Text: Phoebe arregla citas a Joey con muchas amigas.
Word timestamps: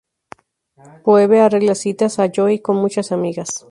Phoebe 1.03 1.41
arregla 1.41 1.75
citas 1.75 2.17
a 2.17 2.27
Joey 2.35 2.57
con 2.59 2.75
muchas 2.77 3.11
amigas. 3.11 3.59